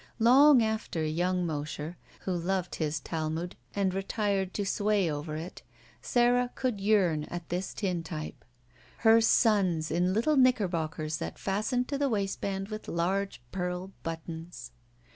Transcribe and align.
Long 0.17 0.63
after 0.63 1.01
yotmg 1.01 1.43
Mosher, 1.43 1.95
who 2.21 2.33
loved 2.35 2.73
his 2.73 2.99
Talmud, 2.99 3.55
had 3.73 3.93
retired 3.93 4.51
to 4.55 4.65
sway 4.65 5.11
over 5.11 5.35
it, 5.35 5.61
Sara 6.01 6.49
could 6.55 6.81
yearn 6.81 7.25
at 7.25 7.49
this 7.49 7.71
tintype. 7.71 8.43
Her 9.05 9.21
sons 9.21 9.91
in 9.91 10.11
little 10.15 10.37
knickerbockers 10.37 11.17
that 11.17 11.37
fastened 11.37 11.87
to 11.89 11.99
the 11.99 12.09
waistband 12.09 12.69
with 12.69 12.87
large 12.87 13.43
pearl 13.51 13.91
buttons! 14.01 14.71